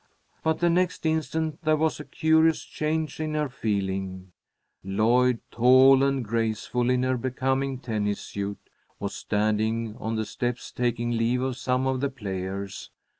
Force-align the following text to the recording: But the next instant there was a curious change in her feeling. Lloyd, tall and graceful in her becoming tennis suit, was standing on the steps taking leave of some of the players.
But 0.41 0.57
the 0.57 0.69
next 0.71 1.05
instant 1.05 1.61
there 1.61 1.77
was 1.77 1.99
a 1.99 2.03
curious 2.05 2.63
change 2.63 3.19
in 3.19 3.35
her 3.35 3.49
feeling. 3.49 4.31
Lloyd, 4.83 5.41
tall 5.51 6.01
and 6.01 6.25
graceful 6.25 6.89
in 6.89 7.03
her 7.03 7.17
becoming 7.17 7.77
tennis 7.77 8.19
suit, 8.19 8.57
was 8.97 9.13
standing 9.13 9.95
on 9.99 10.15
the 10.15 10.25
steps 10.25 10.71
taking 10.71 11.11
leave 11.11 11.43
of 11.43 11.55
some 11.57 11.85
of 11.85 11.99
the 11.99 12.09
players. 12.09 12.89